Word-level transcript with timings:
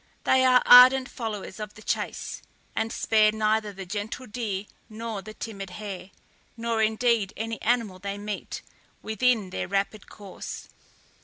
They 0.23 0.43
are 0.43 0.63
ardent 0.65 1.07
followers 1.11 1.59
of 1.59 1.75
the 1.75 1.83
chase, 1.83 2.41
and 2.75 2.91
spare 2.91 3.31
neither 3.31 3.71
the 3.71 3.85
gentle 3.85 4.25
deer 4.25 4.65
nor 4.89 5.21
the 5.21 5.35
timid 5.35 5.69
hare, 5.77 6.09
nor 6.57 6.81
indeed 6.81 7.33
any 7.37 7.61
animal 7.61 7.99
they 7.99 8.17
meet 8.17 8.63
with 9.03 9.21
in 9.21 9.51
their 9.51 9.67
rapid 9.67 10.09
course. 10.09 10.69